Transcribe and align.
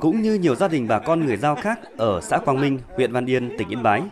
Cũng 0.00 0.22
như 0.22 0.34
nhiều 0.34 0.54
gia 0.54 0.68
đình 0.68 0.88
bà 0.88 0.98
con 0.98 1.26
người 1.26 1.36
Giao 1.36 1.54
khác 1.54 1.80
ở 1.96 2.20
xã 2.20 2.38
Quang 2.38 2.60
Minh, 2.60 2.78
huyện 2.96 3.12
Văn 3.12 3.26
Yên, 3.26 3.56
tỉnh 3.58 3.68
Yên 3.68 3.82
Bái, 3.82 4.02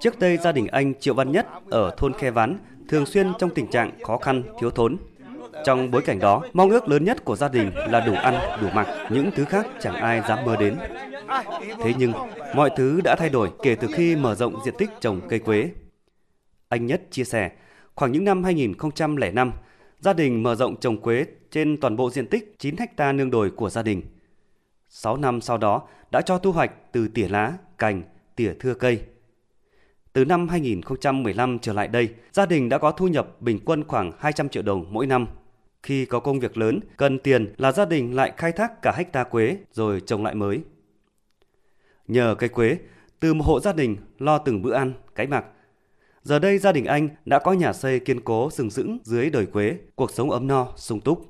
trước 0.00 0.18
đây 0.18 0.36
gia 0.36 0.52
đình 0.52 0.66
anh 0.66 0.94
Triệu 1.00 1.14
Văn 1.14 1.32
Nhất 1.32 1.46
ở 1.70 1.94
thôn 1.96 2.12
Khe 2.12 2.30
Ván 2.30 2.58
thường 2.88 3.06
xuyên 3.06 3.32
trong 3.38 3.50
tình 3.50 3.66
trạng 3.66 3.90
khó 4.02 4.16
khăn, 4.16 4.42
thiếu 4.60 4.70
thốn. 4.70 4.96
Trong 5.64 5.90
bối 5.90 6.02
cảnh 6.02 6.18
đó, 6.18 6.42
mong 6.52 6.70
ước 6.70 6.88
lớn 6.88 7.04
nhất 7.04 7.24
của 7.24 7.36
gia 7.36 7.48
đình 7.48 7.70
là 7.74 8.00
đủ 8.00 8.14
ăn, 8.14 8.34
đủ 8.60 8.68
mặc, 8.74 8.88
những 9.10 9.30
thứ 9.34 9.44
khác 9.44 9.66
chẳng 9.80 9.94
ai 9.94 10.22
dám 10.28 10.44
mơ 10.44 10.56
đến. 10.56 10.76
Thế 11.82 11.94
nhưng, 11.98 12.12
mọi 12.54 12.70
thứ 12.76 13.00
đã 13.04 13.16
thay 13.16 13.28
đổi 13.28 13.50
kể 13.62 13.74
từ 13.74 13.88
khi 13.94 14.16
mở 14.16 14.34
rộng 14.34 14.54
diện 14.64 14.74
tích 14.78 14.90
trồng 15.00 15.20
cây 15.28 15.38
quế. 15.38 15.70
Anh 16.68 16.86
Nhất 16.86 17.02
chia 17.10 17.24
sẻ, 17.24 17.50
khoảng 17.94 18.12
những 18.12 18.24
năm 18.24 18.44
2005, 18.44 19.52
gia 20.02 20.12
đình 20.12 20.42
mở 20.42 20.54
rộng 20.54 20.76
trồng 20.80 21.00
quế 21.00 21.26
trên 21.50 21.80
toàn 21.80 21.96
bộ 21.96 22.10
diện 22.10 22.26
tích 22.26 22.58
9 22.58 22.76
ha 22.96 23.12
nương 23.12 23.30
đồi 23.30 23.50
của 23.50 23.70
gia 23.70 23.82
đình. 23.82 24.02
6 24.88 25.16
năm 25.16 25.40
sau 25.40 25.58
đó 25.58 25.88
đã 26.10 26.20
cho 26.20 26.38
thu 26.38 26.52
hoạch 26.52 26.92
từ 26.92 27.08
tỉa 27.08 27.28
lá, 27.28 27.52
cành, 27.78 28.02
tỉa 28.36 28.54
thưa 28.60 28.74
cây. 28.74 29.02
Từ 30.12 30.24
năm 30.24 30.48
2015 30.48 31.58
trở 31.58 31.72
lại 31.72 31.88
đây, 31.88 32.08
gia 32.32 32.46
đình 32.46 32.68
đã 32.68 32.78
có 32.78 32.90
thu 32.90 33.08
nhập 33.08 33.40
bình 33.40 33.60
quân 33.64 33.84
khoảng 33.84 34.12
200 34.18 34.48
triệu 34.48 34.62
đồng 34.62 34.86
mỗi 34.90 35.06
năm. 35.06 35.26
Khi 35.82 36.04
có 36.04 36.20
công 36.20 36.40
việc 36.40 36.56
lớn, 36.58 36.80
cần 36.96 37.18
tiền 37.18 37.54
là 37.58 37.72
gia 37.72 37.84
đình 37.84 38.16
lại 38.16 38.32
khai 38.36 38.52
thác 38.52 38.82
cả 38.82 38.92
hecta 38.96 39.24
quế 39.24 39.56
rồi 39.72 40.00
trồng 40.00 40.24
lại 40.24 40.34
mới. 40.34 40.60
Nhờ 42.08 42.34
cây 42.38 42.48
quế, 42.48 42.78
từ 43.20 43.34
một 43.34 43.44
hộ 43.44 43.60
gia 43.60 43.72
đình 43.72 43.96
lo 44.18 44.38
từng 44.38 44.62
bữa 44.62 44.72
ăn, 44.72 44.92
cái 45.14 45.26
mặc, 45.26 45.44
Giờ 46.22 46.38
đây 46.38 46.58
gia 46.58 46.72
đình 46.72 46.84
anh 46.84 47.08
đã 47.24 47.38
có 47.38 47.52
nhà 47.52 47.72
xây 47.72 48.00
kiên 48.00 48.20
cố 48.20 48.50
sừng 48.50 48.70
sững 48.70 48.98
dưới 49.04 49.30
đời 49.30 49.46
quế, 49.46 49.76
cuộc 49.94 50.10
sống 50.10 50.30
ấm 50.30 50.46
no, 50.46 50.68
sung 50.76 51.00
túc. 51.00 51.26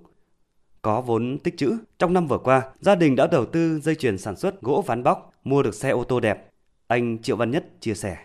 Có 0.83 1.01
vốn 1.01 1.39
tích 1.39 1.57
trữ, 1.57 1.77
trong 1.99 2.13
năm 2.13 2.27
vừa 2.27 2.39
qua, 2.39 2.63
gia 2.81 2.95
đình 2.95 3.17
đã 3.17 3.27
đầu 3.27 3.47
tư 3.47 3.81
dây 3.81 3.95
chuyền 3.95 4.19
sản 4.19 4.37
xuất 4.37 4.63
gỗ 4.63 4.85
ván 4.87 5.03
bóc, 5.03 5.33
mua 5.45 5.63
được 5.63 5.75
xe 5.75 5.91
ô 5.91 6.05
tô 6.05 6.21
đẹp. 6.21 6.49
Anh 6.87 7.19
Triệu 7.23 7.37
Văn 7.37 7.51
Nhất 7.51 7.65
chia 7.81 7.95
sẻ. 7.95 8.17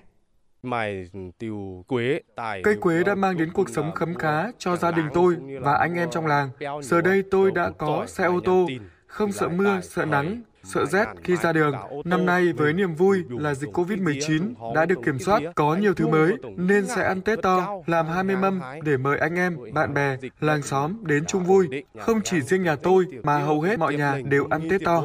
Cây 2.64 2.76
quế 2.82 3.04
đã 3.04 3.16
mang 3.16 3.38
đến 3.38 3.52
cuộc 3.54 3.70
sống 3.70 3.92
khấm 3.96 4.16
khá 4.16 4.52
cho 4.58 4.76
gia 4.76 4.92
đình 4.92 5.06
tôi 5.14 5.36
và 5.62 5.74
anh 5.74 5.94
em 5.94 6.10
trong 6.12 6.28
làng. 6.28 6.50
Giờ 6.82 7.02
đây 7.02 7.24
tôi 7.32 7.52
đã 7.52 7.70
có 7.78 8.06
xe 8.08 8.24
ô 8.24 8.40
tô, 8.46 8.68
không 9.08 9.32
sợ 9.32 9.50
mưa, 9.50 9.82
sợ 9.82 10.06
nắng, 10.06 10.42
sợ 10.68 10.86
rét 10.86 11.06
khi 11.24 11.36
ra 11.36 11.54
đường. 11.54 11.76
Năm 12.06 12.26
nay 12.26 12.54
với 12.54 12.74
niềm 12.74 12.96
vui 12.96 13.24
là 13.30 13.54
dịch 13.54 13.70
Covid-19 13.74 14.74
đã 14.76 14.86
được 14.86 15.00
kiểm 15.06 15.20
soát, 15.20 15.42
có 15.56 15.76
nhiều 15.76 15.94
thứ 15.94 16.08
mới 16.08 16.34
nên 16.58 16.88
sẽ 16.88 17.04
ăn 17.04 17.22
Tết 17.22 17.42
to, 17.42 17.82
làm 17.86 18.08
20 18.08 18.36
mâm 18.36 18.62
để 18.84 18.98
mời 18.98 19.18
anh 19.18 19.36
em, 19.36 19.58
bạn 19.74 19.94
bè, 19.94 20.18
làng 20.40 20.62
xóm 20.62 20.94
đến 21.02 21.26
chung 21.26 21.44
vui. 21.44 21.68
Không 22.00 22.22
chỉ 22.24 22.42
riêng 22.42 22.64
nhà 22.64 22.76
tôi 22.76 23.06
mà 23.24 23.38
hầu 23.38 23.62
hết 23.62 23.80
mọi 23.80 23.96
nhà 23.96 24.20
đều 24.26 24.48
ăn 24.50 24.70
Tết 24.70 24.82
to. 24.86 25.04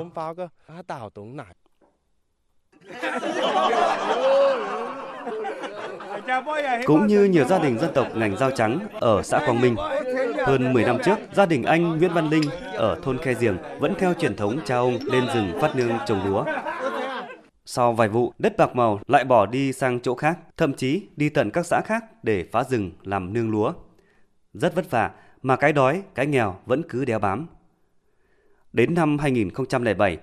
Cũng 6.87 7.07
như 7.07 7.25
nhiều 7.25 7.45
gia 7.45 7.59
đình 7.59 7.79
dân 7.79 7.91
tộc 7.95 8.07
ngành 8.15 8.37
dao 8.37 8.51
trắng 8.51 8.79
ở 9.01 9.23
xã 9.23 9.39
Quang 9.39 9.61
Minh, 9.61 9.77
hơn 10.47 10.73
10 10.73 10.85
năm 10.85 10.99
trước, 11.05 11.19
gia 11.33 11.47
đình 11.47 11.63
anh 11.63 11.99
Nguyễn 11.99 12.15
Văn 12.15 12.31
Linh 12.31 12.43
ở 12.75 12.99
thôn 13.03 13.19
Khe 13.19 13.35
Giềng 13.41 13.57
vẫn 13.79 13.95
theo 13.99 14.15
truyền 14.15 14.37
thống 14.37 14.59
cha 14.65 14.77
ông 14.77 14.99
lên 15.05 15.25
rừng 15.35 15.53
phát 15.61 15.77
nương 15.77 15.93
trồng 16.07 16.27
lúa. 16.27 16.45
Sau 17.65 17.93
vài 17.93 18.09
vụ, 18.09 18.33
đất 18.39 18.57
bạc 18.57 18.77
màu 18.77 19.01
lại 19.07 19.25
bỏ 19.25 19.47
đi 19.47 19.73
sang 19.73 20.01
chỗ 20.01 20.15
khác, 20.15 20.39
thậm 20.57 20.75
chí 20.75 21.03
đi 21.17 21.29
tận 21.29 21.51
các 21.51 21.67
xã 21.67 21.81
khác 21.81 22.05
để 22.25 22.45
phá 22.53 22.65
rừng 22.65 22.91
làm 23.03 23.33
nương 23.33 23.51
lúa. 23.51 23.73
Rất 24.55 24.75
vất 24.75 24.91
vả, 24.91 25.11
mà 25.43 25.57
cái 25.57 25.73
đói, 25.73 26.03
cái 26.15 26.27
nghèo 26.27 26.57
vẫn 26.67 26.83
cứ 26.89 27.05
đeo 27.05 27.19
bám. 27.19 27.47
Đến 28.73 28.95
năm 28.95 29.19
2007, 29.19 30.19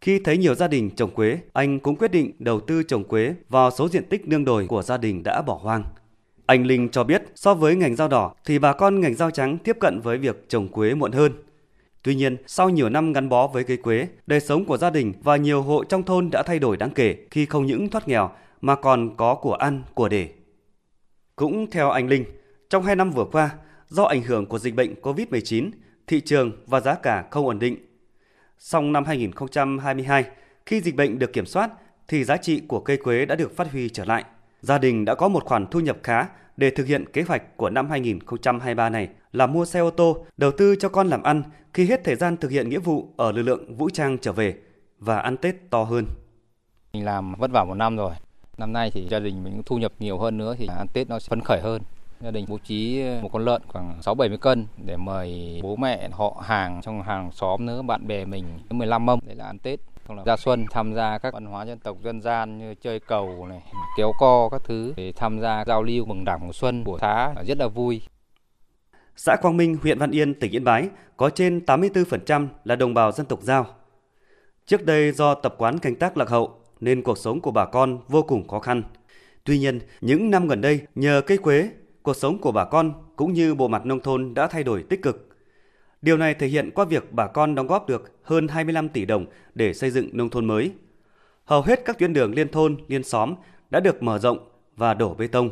khi 0.00 0.18
thấy 0.18 0.36
nhiều 0.36 0.54
gia 0.54 0.68
đình 0.68 0.90
trồng 0.90 1.10
quế, 1.10 1.38
anh 1.52 1.80
cũng 1.80 1.96
quyết 1.96 2.10
định 2.10 2.32
đầu 2.38 2.60
tư 2.60 2.82
trồng 2.82 3.04
quế 3.04 3.34
vào 3.48 3.70
số 3.70 3.88
diện 3.88 4.04
tích 4.04 4.28
nương 4.28 4.44
đồi 4.44 4.66
của 4.66 4.82
gia 4.82 4.96
đình 4.96 5.22
đã 5.22 5.42
bỏ 5.42 5.60
hoang. 5.62 5.84
Anh 6.52 6.66
Linh 6.66 6.88
cho 6.88 7.04
biết 7.04 7.22
so 7.34 7.54
với 7.54 7.76
ngành 7.76 7.96
rau 7.96 8.08
đỏ 8.08 8.34
thì 8.44 8.58
bà 8.58 8.72
con 8.72 9.00
ngành 9.00 9.14
rau 9.14 9.30
trắng 9.30 9.58
tiếp 9.58 9.76
cận 9.80 10.00
với 10.00 10.18
việc 10.18 10.48
trồng 10.48 10.68
quế 10.68 10.94
muộn 10.94 11.12
hơn. 11.12 11.32
Tuy 12.02 12.14
nhiên, 12.14 12.36
sau 12.46 12.68
nhiều 12.68 12.88
năm 12.88 13.12
gắn 13.12 13.28
bó 13.28 13.46
với 13.46 13.64
cây 13.64 13.76
quế, 13.76 14.08
đời 14.26 14.40
sống 14.40 14.64
của 14.64 14.76
gia 14.76 14.90
đình 14.90 15.12
và 15.22 15.36
nhiều 15.36 15.62
hộ 15.62 15.84
trong 15.84 16.02
thôn 16.02 16.30
đã 16.30 16.42
thay 16.42 16.58
đổi 16.58 16.76
đáng 16.76 16.90
kể 16.90 17.16
khi 17.30 17.46
không 17.46 17.66
những 17.66 17.88
thoát 17.88 18.08
nghèo 18.08 18.30
mà 18.60 18.74
còn 18.74 19.16
có 19.16 19.34
của 19.34 19.54
ăn, 19.54 19.82
của 19.94 20.08
để. 20.08 20.28
Cũng 21.36 21.70
theo 21.70 21.90
anh 21.90 22.08
Linh, 22.08 22.24
trong 22.70 22.84
hai 22.84 22.96
năm 22.96 23.10
vừa 23.10 23.24
qua, 23.24 23.50
do 23.88 24.04
ảnh 24.04 24.22
hưởng 24.22 24.46
của 24.46 24.58
dịch 24.58 24.74
bệnh 24.74 24.94
COVID-19, 25.02 25.70
thị 26.06 26.20
trường 26.20 26.52
và 26.66 26.80
giá 26.80 26.94
cả 26.94 27.24
không 27.30 27.46
ổn 27.46 27.58
định 27.58 27.76
Song 28.58 28.92
năm 28.92 29.04
2022, 29.04 30.24
khi 30.66 30.80
dịch 30.80 30.96
bệnh 30.96 31.18
được 31.18 31.32
kiểm 31.32 31.46
soát 31.46 31.70
thì 32.08 32.24
giá 32.24 32.36
trị 32.36 32.62
của 32.68 32.80
cây 32.80 32.96
quế 32.96 33.26
đã 33.26 33.34
được 33.34 33.56
phát 33.56 33.72
huy 33.72 33.88
trở 33.88 34.04
lại. 34.04 34.24
Gia 34.60 34.78
đình 34.78 35.04
đã 35.04 35.14
có 35.14 35.28
một 35.28 35.44
khoản 35.44 35.66
thu 35.66 35.80
nhập 35.80 35.96
khá 36.02 36.26
để 36.56 36.70
thực 36.70 36.86
hiện 36.86 37.04
kế 37.12 37.22
hoạch 37.22 37.56
của 37.56 37.70
năm 37.70 37.90
2023 37.90 38.88
này 38.88 39.08
là 39.32 39.46
mua 39.46 39.64
xe 39.64 39.80
ô 39.80 39.90
tô, 39.90 40.26
đầu 40.36 40.50
tư 40.58 40.76
cho 40.80 40.88
con 40.88 41.08
làm 41.08 41.22
ăn 41.22 41.42
khi 41.74 41.86
hết 41.86 42.04
thời 42.04 42.16
gian 42.16 42.36
thực 42.36 42.50
hiện 42.50 42.68
nghĩa 42.68 42.78
vụ 42.78 43.08
ở 43.16 43.32
lực 43.32 43.42
lượng 43.42 43.76
vũ 43.76 43.90
trang 43.90 44.18
trở 44.18 44.32
về 44.32 44.54
và 44.98 45.18
ăn 45.18 45.36
Tết 45.36 45.54
to 45.70 45.84
hơn. 45.84 46.06
Mình 46.92 47.04
làm 47.04 47.34
vất 47.34 47.50
vả 47.50 47.64
một 47.64 47.74
năm 47.74 47.96
rồi. 47.96 48.14
Năm 48.58 48.72
nay 48.72 48.90
thì 48.90 49.06
gia 49.10 49.18
đình 49.18 49.44
mình 49.44 49.62
thu 49.66 49.78
nhập 49.78 49.92
nhiều 49.98 50.18
hơn 50.18 50.38
nữa 50.38 50.54
thì 50.58 50.68
ăn 50.78 50.86
Tết 50.92 51.08
nó 51.08 51.18
phấn 51.28 51.40
khởi 51.40 51.60
hơn. 51.60 51.82
Gia 52.20 52.30
đình 52.30 52.44
bố 52.48 52.58
trí 52.58 53.02
một 53.22 53.28
con 53.32 53.44
lợn 53.44 53.62
khoảng 53.68 54.00
6-70 54.00 54.36
cân 54.36 54.66
để 54.86 54.96
mời 54.96 55.60
bố 55.62 55.76
mẹ 55.76 56.08
họ 56.12 56.42
hàng 56.46 56.80
trong 56.82 57.02
hàng 57.02 57.32
xóm 57.32 57.66
nữa, 57.66 57.82
bạn 57.82 58.06
bè 58.06 58.24
mình 58.24 58.44
15 58.70 59.06
mâm 59.06 59.18
để 59.26 59.34
là 59.34 59.44
ăn 59.44 59.58
Tết. 59.58 59.80
Ra 60.26 60.36
xuân 60.36 60.66
tham 60.70 60.94
gia 60.94 61.18
các 61.18 61.34
văn 61.34 61.46
hóa 61.46 61.66
dân 61.66 61.78
tộc 61.78 61.96
dân 62.04 62.20
gian 62.20 62.58
như 62.58 62.74
chơi 62.74 63.00
cầu 63.00 63.46
này, 63.48 63.62
kéo 63.96 64.12
co 64.20 64.48
các 64.48 64.62
thứ 64.64 64.92
để 64.96 65.12
tham 65.16 65.40
gia 65.40 65.64
giao 65.66 65.82
lưu 65.82 66.04
mừng 66.04 66.24
đảng 66.24 66.46
mùa 66.46 66.52
xuân 66.52 66.84
của 66.84 66.98
xã 67.00 67.34
rất 67.46 67.58
là 67.58 67.68
vui. 67.68 68.02
Xã 69.16 69.36
Quang 69.42 69.56
Minh, 69.56 69.78
huyện 69.82 69.98
Văn 69.98 70.10
Yên, 70.10 70.34
tỉnh 70.34 70.52
Yên 70.52 70.64
Bái 70.64 70.88
có 71.16 71.30
trên 71.30 71.60
84% 71.66 72.46
là 72.64 72.76
đồng 72.76 72.94
bào 72.94 73.12
dân 73.12 73.26
tộc 73.26 73.42
Giao. 73.42 73.66
Trước 74.66 74.86
đây 74.86 75.12
do 75.12 75.34
tập 75.34 75.54
quán 75.58 75.78
canh 75.78 75.94
tác 75.94 76.16
lạc 76.16 76.28
hậu 76.28 76.58
nên 76.80 77.02
cuộc 77.02 77.18
sống 77.18 77.40
của 77.40 77.50
bà 77.50 77.64
con 77.66 77.98
vô 78.08 78.22
cùng 78.22 78.48
khó 78.48 78.58
khăn. 78.58 78.82
Tuy 79.44 79.58
nhiên, 79.58 79.80
những 80.00 80.30
năm 80.30 80.48
gần 80.48 80.60
đây, 80.60 80.80
nhờ 80.94 81.20
cây 81.26 81.38
quế 81.38 81.68
cuộc 82.02 82.16
sống 82.16 82.38
của 82.38 82.52
bà 82.52 82.64
con 82.64 82.92
cũng 83.16 83.32
như 83.32 83.54
bộ 83.54 83.68
mặt 83.68 83.86
nông 83.86 84.00
thôn 84.00 84.34
đã 84.34 84.46
thay 84.46 84.64
đổi 84.64 84.84
tích 84.88 85.02
cực. 85.02 85.28
Điều 86.02 86.16
này 86.16 86.34
thể 86.34 86.46
hiện 86.46 86.70
qua 86.74 86.84
việc 86.84 87.12
bà 87.12 87.26
con 87.26 87.54
đóng 87.54 87.66
góp 87.66 87.88
được 87.88 88.22
hơn 88.22 88.48
25 88.48 88.88
tỷ 88.88 89.04
đồng 89.04 89.26
để 89.54 89.74
xây 89.74 89.90
dựng 89.90 90.08
nông 90.12 90.30
thôn 90.30 90.46
mới. 90.46 90.72
Hầu 91.44 91.62
hết 91.62 91.84
các 91.84 91.98
tuyến 91.98 92.12
đường 92.12 92.34
liên 92.34 92.48
thôn, 92.48 92.76
liên 92.88 93.02
xóm 93.02 93.34
đã 93.70 93.80
được 93.80 94.02
mở 94.02 94.18
rộng 94.18 94.38
và 94.76 94.94
đổ 94.94 95.14
bê 95.14 95.26
tông. 95.26 95.50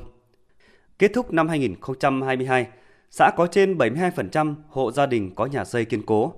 Kết 0.98 1.10
thúc 1.14 1.32
năm 1.32 1.48
2022, 1.48 2.66
xã 3.10 3.30
có 3.36 3.46
trên 3.46 3.78
72% 3.78 4.54
hộ 4.68 4.92
gia 4.92 5.06
đình 5.06 5.34
có 5.34 5.46
nhà 5.46 5.64
xây 5.64 5.84
kiên 5.84 6.06
cố. 6.06 6.34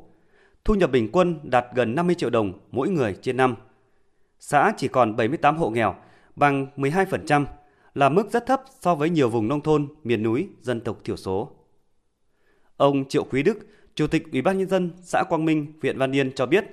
Thu 0.65 0.75
nhập 0.75 0.91
bình 0.91 1.09
quân 1.13 1.39
đạt 1.43 1.67
gần 1.75 1.95
50 1.95 2.15
triệu 2.15 2.31
đồng 2.31 2.53
mỗi 2.71 2.89
người 2.89 3.17
trên 3.23 3.37
năm. 3.37 3.55
Xã 4.41 4.73
chỉ 4.77 4.89
còn 4.89 5.17
78 5.17 5.57
hộ 5.57 5.71
nghèo, 5.71 5.95
bằng 6.37 6.67
12%, 6.77 7.45
là 7.95 8.09
mức 8.09 8.31
rất 8.31 8.47
thấp 8.47 8.63
so 8.81 8.95
với 8.95 9.11
nhiều 9.11 9.29
vùng 9.29 9.49
nông 9.49 9.61
thôn, 9.61 9.87
miền 10.05 10.23
núi, 10.23 10.49
dân 10.61 10.81
tộc 10.81 10.99
thiểu 11.05 11.17
số. 11.17 11.51
Ông 12.77 13.09
Triệu 13.09 13.25
Quý 13.25 13.43
Đức, 13.43 13.59
Chủ 13.95 14.07
tịch 14.07 14.33
Ủy 14.33 14.43
ban 14.43 14.59
nhân 14.59 14.69
dân 14.69 14.91
xã 15.03 15.23
Quang 15.29 15.45
Minh, 15.45 15.73
huyện 15.83 15.99
Văn 15.99 16.13
Yên 16.13 16.33
cho 16.33 16.47
biết, 16.47 16.65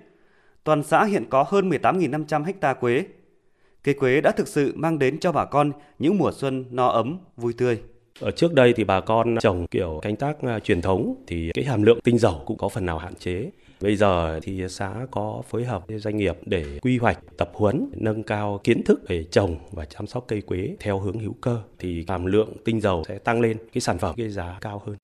toàn 0.63 0.83
xã 0.83 1.05
hiện 1.05 1.25
có 1.29 1.45
hơn 1.47 1.69
18.500 1.69 2.43
ha 2.61 2.73
quế. 2.73 3.05
Cây 3.83 3.93
quế 3.93 4.21
đã 4.21 4.31
thực 4.31 4.47
sự 4.47 4.73
mang 4.75 4.99
đến 4.99 5.19
cho 5.19 5.31
bà 5.31 5.45
con 5.45 5.71
những 5.99 6.17
mùa 6.17 6.31
xuân 6.31 6.65
no 6.71 6.87
ấm, 6.87 7.17
vui 7.37 7.53
tươi. 7.57 7.79
Ở 8.19 8.31
trước 8.31 8.53
đây 8.53 8.73
thì 8.75 8.83
bà 8.83 9.01
con 9.01 9.37
trồng 9.41 9.67
kiểu 9.67 9.99
canh 10.01 10.15
tác 10.15 10.41
à, 10.41 10.59
truyền 10.59 10.81
thống 10.81 11.23
thì 11.27 11.51
cái 11.53 11.65
hàm 11.65 11.83
lượng 11.83 11.99
tinh 12.03 12.17
dầu 12.17 12.43
cũng 12.45 12.57
có 12.57 12.69
phần 12.69 12.85
nào 12.85 12.97
hạn 12.97 13.15
chế. 13.15 13.51
Bây 13.81 13.95
giờ 13.95 14.39
thì 14.43 14.63
xã 14.69 14.93
có 15.11 15.41
phối 15.49 15.65
hợp 15.65 15.87
với 15.87 15.99
doanh 15.99 16.17
nghiệp 16.17 16.37
để 16.45 16.79
quy 16.81 16.97
hoạch, 16.97 17.19
tập 17.37 17.51
huấn, 17.53 17.89
nâng 17.97 18.23
cao 18.23 18.59
kiến 18.63 18.83
thức 18.83 19.01
về 19.07 19.23
trồng 19.23 19.55
và 19.71 19.85
chăm 19.85 20.07
sóc 20.07 20.25
cây 20.27 20.41
quế 20.41 20.75
theo 20.79 20.99
hướng 20.99 21.19
hữu 21.19 21.33
cơ 21.41 21.61
thì 21.79 22.05
hàm 22.07 22.25
lượng 22.25 22.53
tinh 22.65 22.81
dầu 22.81 23.03
sẽ 23.07 23.17
tăng 23.17 23.41
lên, 23.41 23.57
cái 23.73 23.81
sản 23.81 23.97
phẩm 23.97 24.15
cái 24.17 24.29
giá 24.29 24.57
cao 24.61 24.81
hơn. 24.85 24.95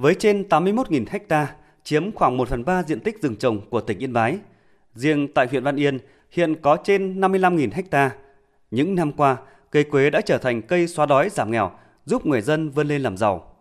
Với 0.00 0.14
trên 0.14 0.44
81.000 0.48 1.04
ha, 1.28 1.54
chiếm 1.84 2.12
khoảng 2.12 2.36
1 2.36 2.48
phần 2.48 2.64
3 2.64 2.82
diện 2.82 3.00
tích 3.00 3.22
rừng 3.22 3.36
trồng 3.36 3.60
của 3.70 3.80
tỉnh 3.80 3.98
Yên 3.98 4.12
Bái. 4.12 4.38
Riêng 4.94 5.28
tại 5.34 5.46
huyện 5.46 5.64
Văn 5.64 5.76
Yên 5.76 5.98
hiện 6.30 6.54
có 6.62 6.76
trên 6.84 7.20
55.000 7.20 7.70
ha. 7.92 8.10
Những 8.70 8.94
năm 8.94 9.12
qua, 9.12 9.36
cây 9.70 9.84
quế 9.84 10.10
đã 10.10 10.20
trở 10.20 10.38
thành 10.38 10.62
cây 10.62 10.86
xóa 10.86 11.06
đói 11.06 11.28
giảm 11.28 11.50
nghèo, 11.50 11.70
giúp 12.04 12.26
người 12.26 12.40
dân 12.40 12.70
vươn 12.70 12.88
lên 12.88 13.02
làm 13.02 13.16
giàu. 13.16 13.56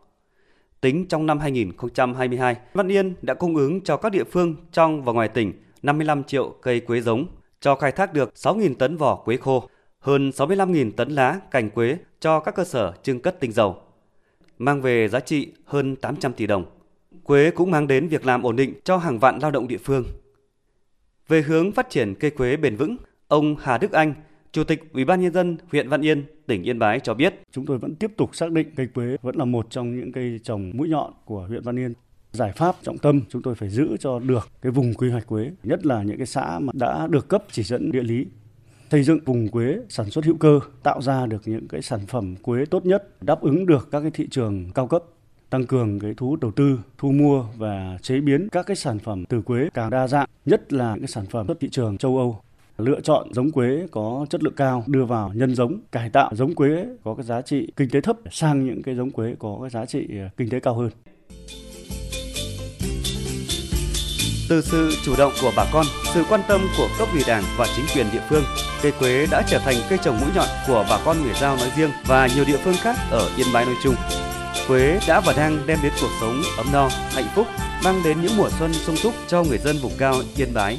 Tính 0.82 1.06
trong 1.08 1.26
năm 1.26 1.40
2022, 1.40 2.56
Văn 2.74 2.88
Yên 2.88 3.14
đã 3.22 3.34
cung 3.34 3.56
ứng 3.56 3.82
cho 3.82 3.98
các 3.98 4.12
địa 4.12 4.24
phương 4.24 4.56
trong 4.72 5.04
và 5.04 5.14
ngoài 5.14 5.28
tỉnh 5.28 5.54
55 5.82 6.24
triệu 6.24 6.56
cây 6.62 6.80
quế 6.80 7.02
giống, 7.02 7.26
cho 7.62 7.76
khai 7.76 7.92
thác 7.92 8.14
được 8.14 8.34
6.000 8.36 8.76
tấn 8.76 8.98
vỏ 8.98 9.16
quế 9.16 9.38
khô, 9.38 9.70
hơn 10.00 10.30
65.000 10.30 10.92
tấn 10.92 11.10
lá 11.10 11.40
cành 11.52 11.70
quế 11.70 11.98
cho 12.20 12.40
các 12.40 12.56
cơ 12.56 12.64
sở 12.64 12.94
trưng 13.04 13.20
cất 13.20 13.40
tinh 13.40 13.52
dầu 13.52 13.82
mang 14.60 14.82
về 14.82 15.08
giá 15.08 15.20
trị 15.20 15.52
hơn 15.66 15.96
800 15.96 16.34
tỷ 16.34 16.48
đồng. 16.48 16.66
Quế 17.24 17.52
cũng 17.52 17.72
mang 17.72 17.88
đến 17.88 18.08
việc 18.08 18.26
làm 18.26 18.44
ổn 18.44 18.56
định 18.56 18.74
cho 18.84 18.98
hàng 18.98 19.20
vạn 19.20 19.40
lao 19.42 19.52
động 19.52 19.68
địa 19.68 19.78
phương. 19.78 20.04
Về 21.28 21.42
hướng 21.42 21.72
phát 21.72 21.90
triển 21.90 22.16
cây 22.16 22.32
quế 22.32 22.58
bền 22.58 22.76
vững, 22.76 22.98
ông 23.28 23.56
Hà 23.60 23.78
Đức 23.78 23.92
Anh, 23.92 24.14
Chủ 24.52 24.64
tịch 24.64 24.94
Ủy 24.94 25.06
ban 25.06 25.22
nhân 25.22 25.34
dân 25.34 25.58
huyện 25.72 25.90
Văn 25.90 26.02
Yên, 26.02 26.24
tỉnh 26.48 26.64
Yên 26.64 26.80
Bái 26.80 27.00
cho 27.00 27.14
biết, 27.14 27.34
chúng 27.52 27.66
tôi 27.66 27.78
vẫn 27.78 27.96
tiếp 27.96 28.12
tục 28.18 28.36
xác 28.36 28.52
định 28.52 28.72
cây 28.76 28.88
quế 28.88 29.18
vẫn 29.22 29.36
là 29.36 29.46
một 29.46 29.68
trong 29.70 30.00
những 30.00 30.12
cây 30.12 30.40
trồng 30.44 30.72
mũi 30.74 30.90
nhọn 30.90 31.14
của 31.26 31.46
huyện 31.48 31.64
Văn 31.64 31.80
Yên. 31.80 31.94
Giải 32.32 32.52
pháp 32.56 32.76
trọng 32.84 32.98
tâm 32.98 33.22
chúng 33.30 33.42
tôi 33.42 33.56
phải 33.56 33.70
giữ 33.70 33.98
cho 34.00 34.20
được 34.20 34.50
cái 34.62 34.72
vùng 34.72 34.94
quy 34.94 35.10
hoạch 35.10 35.28
quế, 35.28 35.52
nhất 35.64 35.86
là 35.86 36.04
những 36.04 36.18
cái 36.18 36.28
xã 36.28 36.60
mà 36.60 36.74
đã 36.76 37.08
được 37.08 37.28
cấp 37.28 37.44
chỉ 37.52 37.64
dẫn 37.64 37.92
địa 37.92 38.04
lý 38.04 38.26
xây 38.92 39.04
dựng 39.04 39.20
vùng 39.26 39.48
quế 39.48 39.78
sản 39.90 40.10
xuất 40.10 40.26
hữu 40.26 40.38
cơ, 40.38 40.60
tạo 40.84 41.02
ra 41.02 41.26
được 41.26 41.42
những 41.46 41.68
cái 41.68 41.82
sản 41.82 42.00
phẩm 42.08 42.36
quế 42.36 42.66
tốt 42.66 42.86
nhất, 42.86 43.24
đáp 43.24 43.42
ứng 43.42 43.66
được 43.66 43.88
các 43.92 44.02
cái 44.02 44.12
thị 44.12 44.28
trường 44.32 44.72
cao 44.76 44.88
cấp 44.88 45.04
tăng 45.50 45.66
cường 45.66 46.00
cái 46.00 46.14
thu 46.18 46.30
hút 46.30 46.40
đầu 46.40 46.52
tư, 46.52 46.80
thu 46.98 47.12
mua 47.12 47.46
và 47.58 47.98
chế 48.02 48.20
biến 48.20 48.48
các 48.52 48.66
cái 48.66 48.76
sản 48.76 49.00
phẩm 49.00 49.26
từ 49.26 49.42
quế 49.42 49.70
càng 49.74 49.90
đa 49.90 50.08
dạng, 50.08 50.30
nhất 50.46 50.74
là 50.74 50.92
những 50.92 51.00
cái 51.00 51.08
sản 51.08 51.26
phẩm 51.26 51.48
xuất 51.48 51.60
thị 51.60 51.70
trường 51.70 51.98
châu 51.98 52.18
Âu. 52.18 52.40
Lựa 52.78 53.02
chọn 53.02 53.34
giống 53.34 53.52
quế 53.52 53.88
có 53.92 54.26
chất 54.30 54.44
lượng 54.44 54.54
cao 54.56 54.84
đưa 54.88 55.06
vào 55.06 55.32
nhân 55.34 55.56
giống, 55.56 55.80
cải 55.92 56.10
tạo 56.10 56.32
giống 56.36 56.56
quế 56.56 56.86
có 57.04 57.16
cái 57.16 57.24
giá 57.24 57.42
trị 57.42 57.72
kinh 57.76 57.90
tế 57.90 58.02
thấp 58.02 58.18
sang 58.32 58.66
những 58.66 58.84
cái 58.84 58.96
giống 58.96 59.12
quế 59.12 59.36
có 59.40 59.58
cái 59.62 59.70
giá 59.70 59.86
trị 59.86 60.08
à, 60.10 60.30
kinh 60.38 60.50
tế 60.50 60.60
cao 60.60 60.74
hơn. 60.74 60.90
Từ 64.50 64.62
sự 64.62 64.92
chủ 65.06 65.14
động 65.18 65.32
của 65.42 65.52
bà 65.58 65.66
con, 65.74 65.86
sự 66.14 66.24
quan 66.30 66.42
tâm 66.48 66.62
của 66.78 66.88
cấp 67.00 67.08
ủy 67.14 67.22
đảng 67.28 67.44
và 67.58 67.66
chính 67.76 67.86
quyền 67.96 68.06
địa 68.14 68.22
phương, 68.30 68.44
cây 68.82 68.92
quế 69.00 69.28
đã 69.32 69.44
trở 69.48 69.60
thành 69.60 69.76
cây 69.90 70.00
trồng 70.04 70.20
mũi 70.22 70.30
nhọn 70.36 70.48
của 70.68 70.86
bà 70.90 70.98
con 71.06 71.24
người 71.24 71.34
Giao 71.42 71.58
nói 71.58 71.72
riêng 71.76 71.92
và 72.06 72.28
nhiều 72.36 72.46
địa 72.46 72.58
phương 72.64 72.76
khác 72.82 72.96
ở 73.12 73.30
Yên 73.38 73.48
Bái 73.54 73.66
nói 73.66 73.76
chung. 73.84 73.96
Quế 74.68 75.00
đã 75.08 75.20
và 75.20 75.34
đang 75.34 75.68
đem 75.68 75.80
đến 75.84 75.92
cuộc 76.02 76.10
sống 76.22 76.42
ấm 76.58 76.68
no, 76.74 76.90
hạnh 77.12 77.28
phúc, 77.36 77.48
mang 77.84 78.02
đến 78.04 78.22
những 78.22 78.38
mùa 78.38 78.50
xuân 78.60 78.74
sung 78.74 78.96
túc 79.04 79.14
cho 79.28 79.44
người 79.44 79.58
dân 79.58 79.78
vùng 79.78 79.94
cao 79.98 80.16
Yên 80.38 80.54
Bái. 80.54 80.78